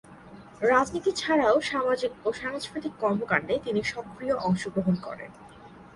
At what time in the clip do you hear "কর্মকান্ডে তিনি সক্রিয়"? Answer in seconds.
2.99-4.35